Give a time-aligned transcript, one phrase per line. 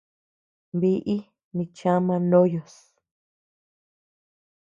[0.79, 1.15] Biʼi
[1.55, 2.75] nichama ndoyos.